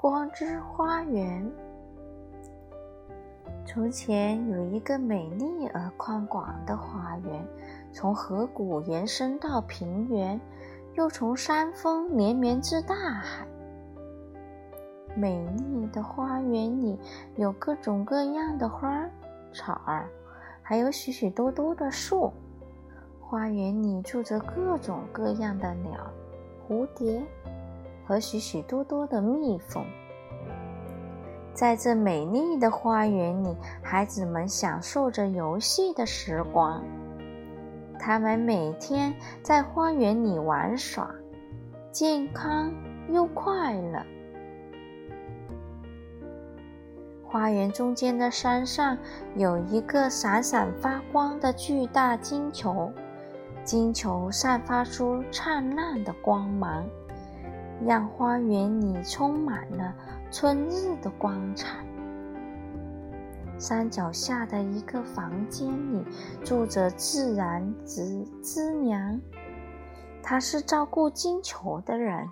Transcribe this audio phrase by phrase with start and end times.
[0.00, 1.44] 光之花园。
[3.66, 7.44] 从前有一个美丽而宽广的花园，
[7.92, 10.40] 从河谷延伸到平原，
[10.94, 13.44] 又从山峰连绵至大海。
[15.16, 16.96] 美丽的花园里
[17.34, 19.04] 有各种各样的花
[19.52, 20.08] 草儿，
[20.62, 22.32] 还有许许多多的树。
[23.18, 26.08] 花园里住着各种各样的鸟、
[26.68, 27.20] 蝴蝶。
[28.08, 29.84] 和许许多多的蜜蜂，
[31.52, 36.82] 在这美丽的花园里，孩子们享受着游戏的时光。
[37.98, 41.14] 他们每天在花园里玩耍，
[41.92, 42.72] 健康
[43.10, 44.02] 又快乐。
[47.26, 48.96] 花园中间的山上
[49.36, 52.90] 有一个闪闪发光的巨大金球，
[53.64, 56.88] 金球散发出灿烂的光芒。
[57.84, 59.94] 让花园里充满了
[60.30, 61.78] 春日的光彩。
[63.58, 66.04] 山脚下的一个房间里
[66.44, 69.20] 住着自然之之娘，
[70.22, 72.28] 她是照顾金球的人。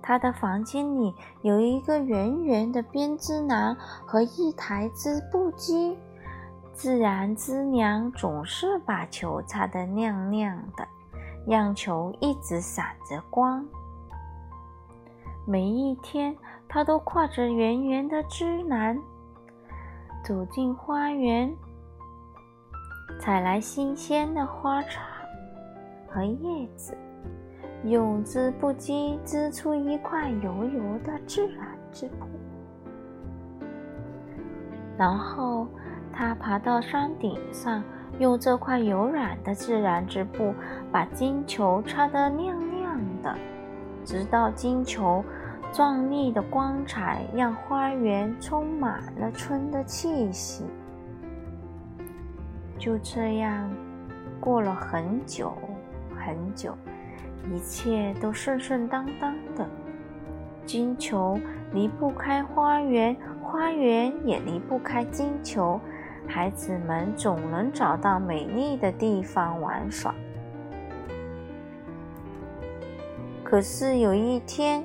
[0.00, 3.74] 她的房间里有一个圆圆的编织篮
[4.06, 5.96] 和一台织布机。
[6.72, 10.88] 自然之娘总是把球擦得亮亮的，
[11.46, 13.64] 让球一直闪着光。
[15.46, 16.34] 每一天，
[16.66, 18.98] 他都挎着圆圆的枝篮，
[20.24, 21.54] 走进花园，
[23.20, 25.02] 采来新鲜的花草
[26.08, 26.96] 和叶子，
[27.84, 32.26] 用织布机织出一块油油的自然织布。
[34.96, 35.66] 然后，
[36.10, 37.84] 他爬到山顶上，
[38.18, 40.54] 用这块柔软的自然织布
[40.90, 43.36] 把金球擦得亮亮的。
[44.04, 45.24] 直到金球
[45.72, 50.64] 壮丽的光彩让花园充满了春的气息。
[52.78, 53.70] 就这样，
[54.40, 55.52] 过了很久
[56.16, 56.76] 很久，
[57.52, 59.66] 一切都顺顺当当的。
[60.66, 61.38] 金球
[61.72, 65.80] 离不开花园，花园也离不开金球。
[66.26, 70.14] 孩子们总能找到美丽的地方玩耍。
[73.54, 74.84] 可是有一天，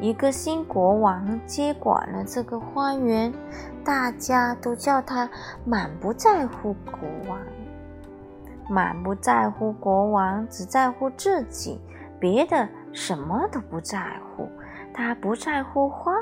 [0.00, 3.32] 一个新国王接管了这个花园，
[3.84, 5.30] 大家都叫他
[5.64, 7.38] 满不在乎国王。
[8.68, 11.80] 满不在乎国王，只在乎自己，
[12.18, 14.00] 别的什么都不在
[14.34, 14.48] 乎。
[14.92, 16.12] 他不在乎花，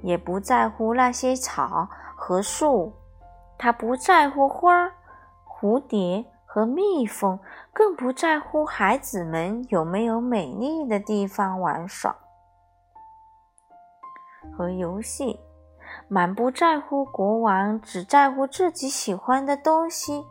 [0.00, 2.94] 也不在乎那些草和树，
[3.58, 4.90] 他不在乎花、
[5.46, 6.24] 蝴蝶。
[6.50, 7.38] 和蜜蜂
[7.74, 12.16] 更不在乎孩子们有没有美丽的地方玩耍
[14.56, 15.38] 和游戏，
[16.08, 20.24] 满不在乎国王只在乎自己喜欢的东西，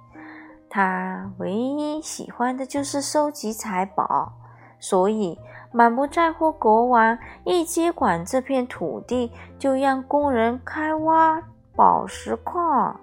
[0.68, 4.34] 他唯一喜欢的就是收集财宝，
[4.80, 5.40] 所以
[5.72, 11.44] 满不在乎国王一接管这片土地就让工人开挖
[11.76, 13.00] 宝石矿。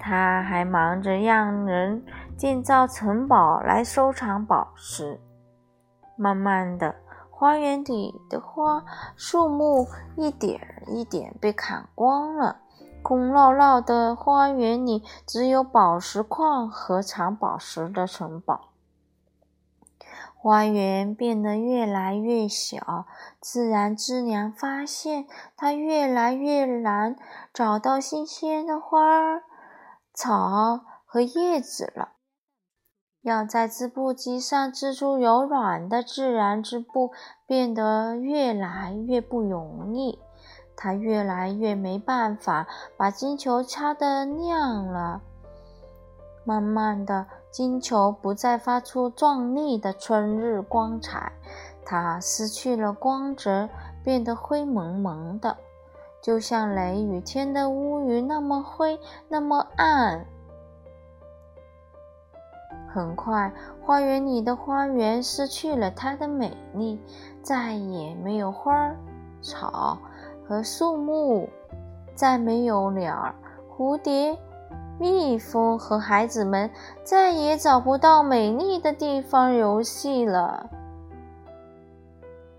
[0.00, 2.02] 他还忙着让人
[2.36, 5.20] 建造城堡来收藏宝石。
[6.16, 6.96] 慢慢的，
[7.30, 8.82] 花园里的花
[9.14, 12.60] 树木一点一点被砍光了，
[13.02, 18.68] 空落落的花园里只有宝石矿和藏宝石的城堡。
[20.42, 23.04] 花园变得越来越小，
[23.40, 27.14] 自然之娘发现它越来越难
[27.52, 29.42] 找到新鲜的花儿。
[30.22, 32.10] 草和叶子了，
[33.22, 37.12] 要在织布机上织出柔软的自然织布，
[37.46, 40.18] 变得越来越不容易。
[40.76, 42.66] 它越来越没办法
[42.98, 45.22] 把金球擦得亮了。
[46.44, 51.32] 慢慢的，金球不再发出壮丽的春日光彩，
[51.82, 53.70] 它失去了光泽，
[54.04, 55.56] 变得灰蒙蒙的。
[56.22, 60.26] 就像雷雨天的乌云那么灰，那么暗。
[62.92, 67.00] 很快，花园里的花园失去了它的美丽，
[67.42, 68.96] 再也没有花儿
[69.40, 69.98] 草
[70.46, 71.48] 和树木，
[72.14, 73.34] 再没有鸟儿、
[73.70, 74.36] 蝴蝶、
[74.98, 76.70] 蜜蜂和孩子们，
[77.02, 80.68] 再也找不到美丽的地方游戏了。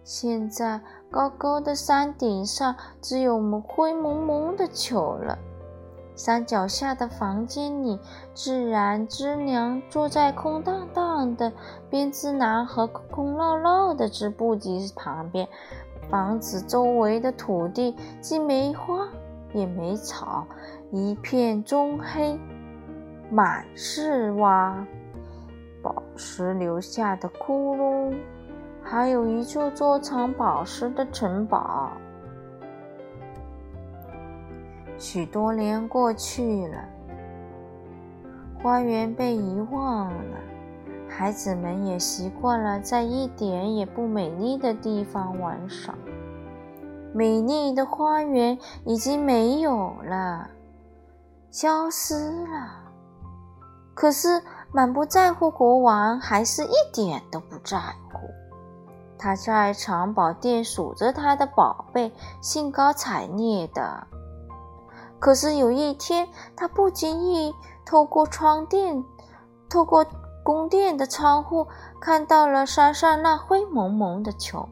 [0.03, 0.81] 现在。
[1.11, 3.37] 高高的山顶上，只有
[3.67, 5.37] 灰蒙蒙的球了。
[6.15, 7.99] 山脚下的房间里，
[8.33, 11.51] 自然之娘坐在空荡荡的
[11.89, 15.47] 编织篮和空落落的织布机旁边，
[16.09, 19.07] 房子周围的土地既没花
[19.53, 20.45] 也没草，
[20.91, 22.39] 一片棕黑，
[23.29, 24.85] 满是挖
[25.81, 28.15] 宝石留下的窟窿，
[28.83, 31.91] 还有一座座藏宝石的城堡。
[34.97, 36.77] 许多年过去了，
[38.61, 40.37] 花园被遗忘了，
[41.09, 45.95] 孩子们也习惯了在一点也不美丽的地方玩耍。
[47.13, 50.49] 美丽的花园已经没有了，
[51.49, 52.13] 消失
[52.45, 52.79] 了。
[53.93, 54.41] 可是
[54.71, 58.10] 满不在乎国王还是一点都不在乎。
[59.21, 64.07] 他在藏宝殿数着他的宝贝，兴高采烈的。
[65.19, 67.53] 可是有一天，他不经意
[67.85, 69.05] 透过窗店，
[69.69, 70.03] 透过
[70.43, 71.67] 宫殿的窗户，
[71.99, 74.67] 看到了山上那灰蒙蒙的球。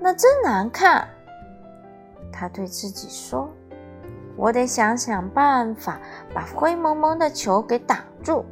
[0.00, 1.08] 那真难看，
[2.32, 3.48] 他对自己说
[4.38, 5.98] ：“我得想想办法
[6.32, 8.44] 把灰蒙蒙的球给挡住。”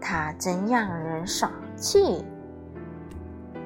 [0.00, 2.24] 它真让人生气。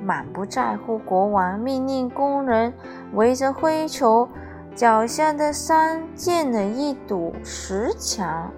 [0.06, 2.72] 满不在乎国王命令工人
[3.14, 4.28] 围着灰球。
[4.76, 8.50] 脚下的山建了一堵石墙，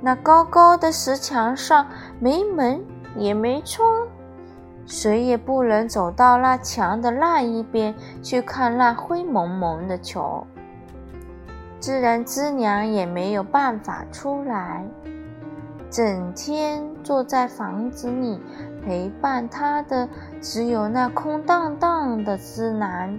[0.00, 1.86] 那高高的石墙上
[2.18, 2.84] 没门
[3.16, 3.86] 也没窗，
[4.84, 10.44] 谁也不能走到那墙的那一边去看那灰蒙蒙的球。
[11.78, 14.84] 自然之娘也没有办法出来，
[15.88, 18.40] 整天坐在房子里
[18.84, 20.08] 陪伴他的
[20.40, 23.18] 只有那空荡荡的织篮。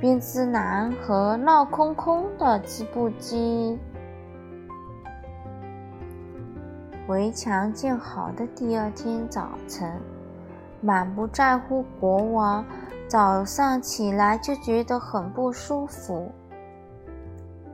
[0.00, 3.78] 编织篮和闹空空的织布机。
[7.08, 9.98] 围墙建好的第二天早晨，
[10.82, 12.64] 满不在乎国王
[13.08, 16.30] 早上起来就觉得很不舒服。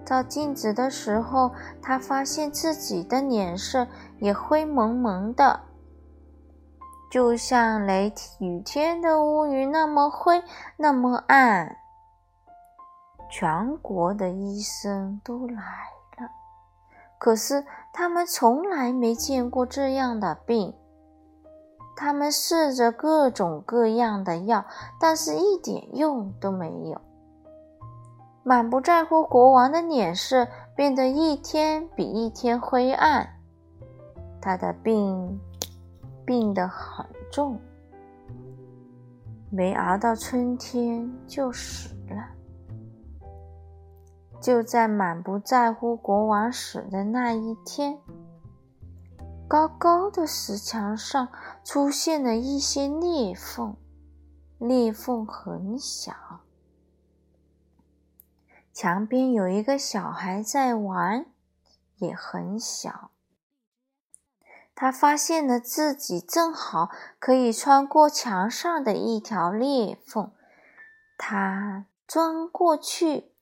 [0.04, 1.50] 照镜子的时候，
[1.82, 3.88] 他发现自己的脸色
[4.20, 5.58] 也灰蒙蒙的，
[7.10, 10.40] 就像雷雨天的乌云那么灰，
[10.76, 11.76] 那么暗。
[13.28, 15.54] 全国的医生都来
[16.18, 16.30] 了，
[17.18, 20.74] 可是他们从来没见过这样的病。
[21.96, 24.64] 他们试着各种各样的药，
[25.00, 27.00] 但是一点用都没有。
[28.42, 33.28] 满不在乎国王的脸色变得一天比一天灰暗，
[34.40, 35.40] 他的病
[36.30, 37.60] 病得很重，
[39.50, 42.28] 没熬到春天就死了。
[44.40, 47.98] 就在满不在乎国王死的那一天，
[49.48, 51.26] 高高的石墙上
[51.64, 53.74] 出现了一些裂缝，
[54.58, 56.14] 裂缝很小。
[58.72, 61.26] 墙边有一个小孩在玩，
[61.96, 63.09] 也很小。
[64.80, 70.32] 他发现了自己正好可以穿过墙上的一条裂缝，
[71.18, 73.34] 他钻过去。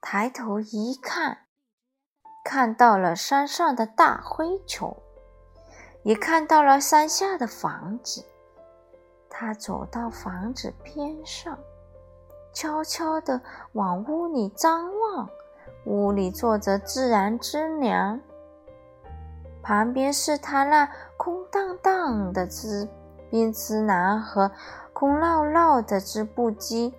[0.00, 1.46] 抬头一看，
[2.44, 4.96] 看到了山上的大灰球，
[6.02, 8.24] 也看到了山下的房子。
[9.30, 11.56] 他走到房子边上，
[12.52, 13.40] 悄悄地
[13.74, 15.30] 往屋里张望。
[15.86, 18.20] 屋里坐着自然之娘，
[19.64, 22.86] 旁边是他那空荡荡的织
[23.30, 24.48] 编织男和
[24.92, 26.94] 空落落的织布机。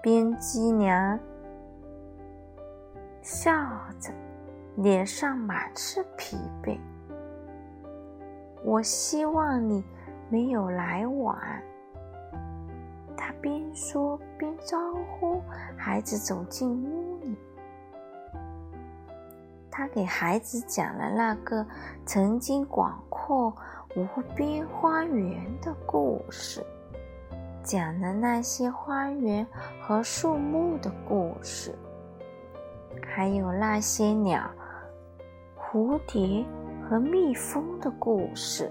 [0.00, 1.18] 编织娘。
[3.20, 3.52] 笑
[4.00, 4.10] 着，
[4.76, 6.78] 脸上满是疲惫。
[8.64, 9.84] 我希望你
[10.30, 11.36] 没有来晚。
[13.14, 15.42] 他边说边招呼
[15.76, 17.36] 孩子走进屋里。
[19.70, 21.64] 他给孩子讲了那个
[22.04, 23.54] 曾经广阔
[23.96, 26.64] 无边花园的故事，
[27.62, 29.46] 讲了那些花园
[29.80, 31.74] 和树木的故事。
[33.06, 34.50] 还有那些鸟、
[35.56, 36.44] 蝴蝶
[36.82, 38.70] 和蜜蜂的故事。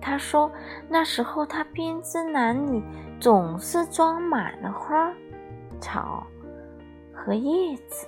[0.00, 0.50] 他说，
[0.88, 2.82] 那时候他编织篮里
[3.20, 5.12] 总是装满了花、
[5.80, 6.24] 草
[7.12, 8.06] 和叶子。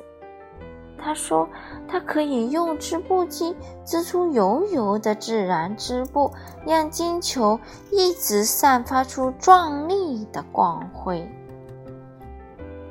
[0.99, 1.49] 他说，
[1.88, 6.31] 他可以用织布机织出油油的自然织布，
[6.67, 7.59] 让金球
[7.90, 11.26] 一直散发出壮丽的光辉。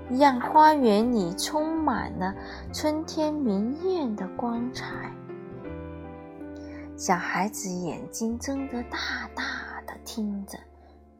[0.09, 2.33] 让花园里充满了
[2.71, 4.85] 春天明艳的光彩。
[6.95, 8.97] 小孩子眼睛睁得大
[9.35, 9.43] 大
[9.85, 10.57] 的，听着，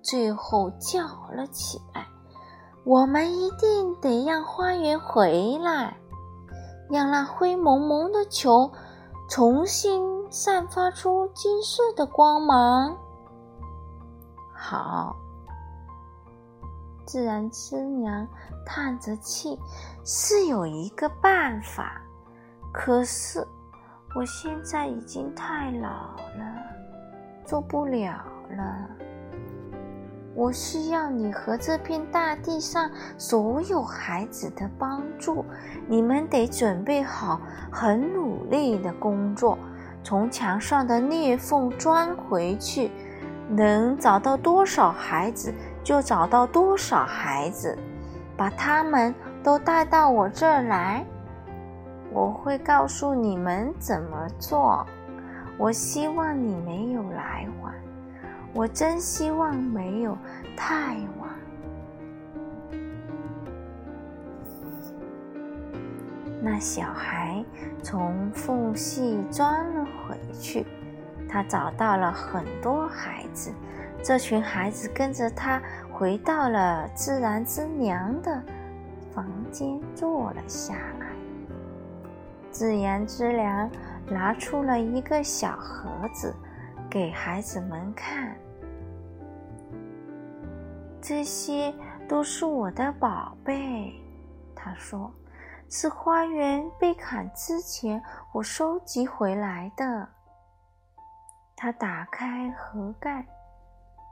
[0.01, 1.01] 最后叫
[1.35, 2.07] 了起来
[2.85, 5.97] ：“我们一定得让花园回来，
[6.89, 8.71] 让那灰蒙蒙的球
[9.29, 12.97] 重新散发出金色的光芒。”
[14.53, 15.15] 好，
[17.05, 18.27] 自然之娘
[18.65, 19.57] 叹着气
[20.03, 22.01] ：“是有一个办法，
[22.73, 23.45] 可是
[24.15, 26.55] 我现在已经太老了，
[27.45, 28.89] 做不了了。”
[30.37, 35.43] 我需要你和这片大地上所有孩子的帮助。
[35.87, 37.41] 你们得准备好，
[37.71, 39.57] 很努力的工作，
[40.03, 42.91] 从墙上的裂缝钻回去。
[43.49, 45.51] 能找到多少孩子，
[45.83, 47.75] 就找到多少孩子，
[48.35, 51.03] 把他们都带到我这儿来。
[52.13, 54.85] 我会告诉你们怎么做。
[55.57, 57.73] 我希望你没有来晚。
[58.57, 60.17] 我真希望没有
[60.55, 61.29] 太晚。
[66.41, 67.45] 那小孩
[67.83, 70.65] 从缝隙钻了回去，
[71.29, 73.53] 他找到了很多孩子。
[74.01, 75.61] 这群孩子跟着他
[75.91, 78.41] 回到了自然之娘的
[79.13, 81.05] 房间，坐了下来。
[82.49, 83.69] 自然之娘
[84.09, 86.33] 拿出了一个小盒子，
[86.89, 88.35] 给孩子们看。
[91.01, 91.73] 这些
[92.07, 93.93] 都是我的宝贝，
[94.55, 95.11] 他说，
[95.69, 100.09] 是花园被砍之前我收集回来的。
[101.55, 103.25] 他打开盒盖，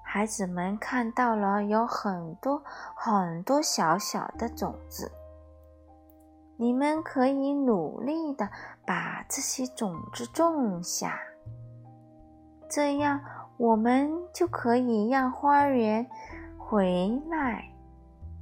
[0.04, 2.62] 孩子们看到了有很多
[2.96, 5.12] 很多小小的种子。
[6.58, 8.50] 你们可以努力的
[8.86, 11.20] 把这些种子种下，
[12.70, 13.20] 这样
[13.58, 16.08] 我们就可以让花园。
[16.68, 17.64] 回来！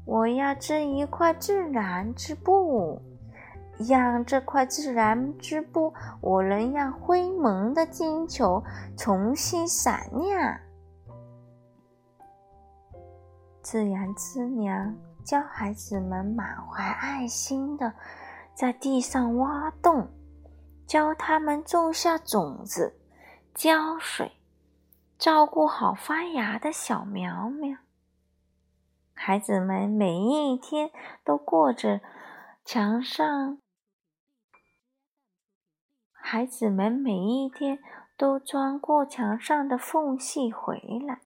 [0.05, 3.01] 我要织一块自然织布，
[3.77, 8.63] 让这块自然织布，我能让灰蒙的金球
[8.97, 10.57] 重新闪亮。
[13.61, 17.93] 自然之娘教孩子们满怀爱心的
[18.53, 20.07] 在地上挖洞，
[20.87, 22.95] 教他们种下种子，
[23.53, 24.31] 浇水，
[25.17, 27.77] 照顾好发芽的小苗苗。
[29.25, 30.91] 孩子们每一天
[31.23, 32.01] 都过着
[32.65, 33.57] 墙上，
[36.11, 37.79] 孩子们每一天
[38.17, 40.77] 都钻过墙上的缝隙回
[41.07, 41.21] 来。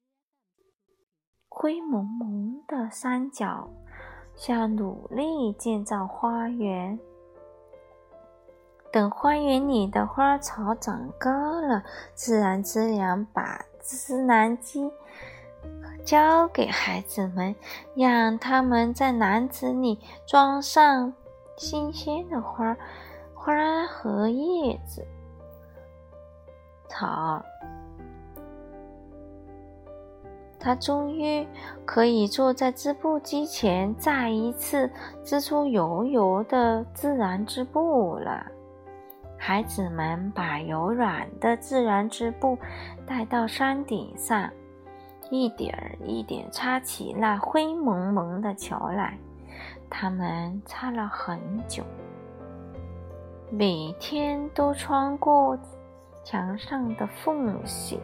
[1.50, 3.68] 灰蒙蒙的山脚
[4.36, 7.00] 下努力建造花园。
[8.92, 14.92] 等花园里的花草长高了，自然资源把织南机。
[16.06, 17.56] 交给孩子们，
[17.96, 21.14] 让他们在篮子里装上
[21.58, 22.76] 新鲜的花、
[23.34, 25.06] 花和叶子、
[26.88, 27.44] 草。
[30.60, 31.48] 他终于
[31.86, 34.90] 可以坐在织布机前，再一次
[35.24, 38.46] 织出油油的自然织布了。
[39.38, 42.58] 孩子们把柔软的自然织布
[43.06, 44.50] 带到山顶上。
[45.30, 49.18] 一点儿一点擦起那灰蒙蒙的球来，
[49.90, 51.84] 他们擦了很久，
[53.52, 55.58] 每天都穿过
[56.24, 58.00] 墙上的缝隙，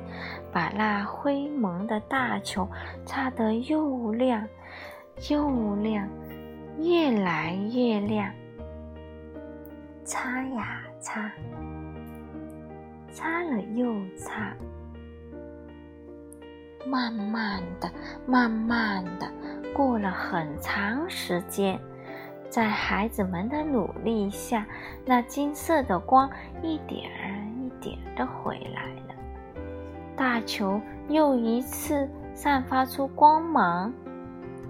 [0.51, 2.67] 把那灰蒙的大球
[3.05, 4.45] 擦得又亮
[5.29, 6.07] 又亮，
[6.77, 8.29] 越来越亮。
[10.03, 11.31] 擦呀擦，
[13.13, 14.53] 擦了又擦。
[16.85, 17.89] 慢慢的，
[18.25, 19.27] 慢慢的，
[19.73, 21.79] 过了很长时间，
[22.49, 24.65] 在孩子们的努力下，
[25.05, 26.29] 那金色的光
[26.61, 29.15] 一点儿一点儿的回来了。
[30.15, 33.91] 大球又一次散发出光芒，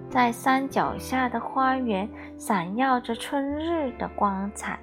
[0.08, 4.78] 在山脚下的花园闪耀着春日的光彩。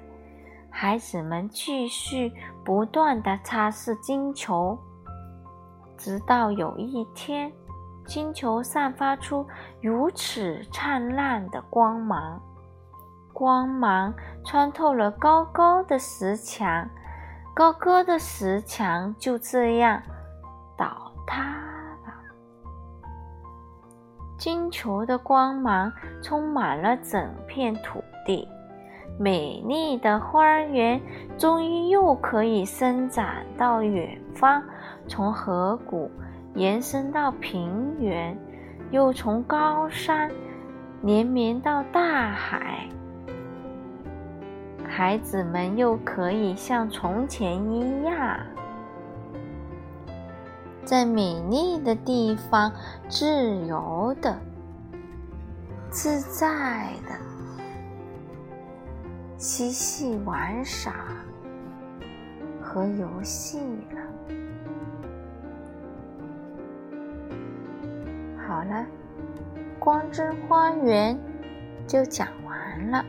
[0.70, 2.32] 孩子们继续
[2.64, 4.78] 不断的擦拭金球。
[6.04, 7.52] 直到有一天，
[8.04, 9.46] 金球散发出
[9.80, 12.42] 如此灿烂的光芒，
[13.32, 14.12] 光芒
[14.44, 16.90] 穿透了高高的石墙，
[17.54, 20.02] 高高的石墙就这样
[20.76, 21.38] 倒塌
[22.04, 22.12] 了。
[24.36, 28.48] 金球的光芒充满了整片土地，
[29.22, 31.00] 美丽的花园
[31.38, 34.60] 终于又可以伸展到远方。
[35.06, 36.10] 从河谷
[36.56, 38.36] 延伸到平原，
[38.90, 40.28] 又从高山
[41.02, 42.88] 连绵到大海。
[44.88, 48.40] 孩子们又可以像从前一样，
[50.84, 52.72] 在美丽的地方
[53.08, 54.36] 自由的、
[55.90, 57.14] 自在的
[59.42, 60.94] 嬉戏玩耍
[62.62, 63.58] 和游戏
[63.90, 64.00] 了。
[68.46, 68.86] 好了，
[69.80, 71.18] 光之花园
[71.88, 73.04] 就讲完了。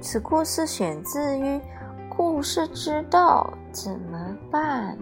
[0.00, 1.44] 此故事选自于
[2.08, 4.98] 《故事之道怎么办》。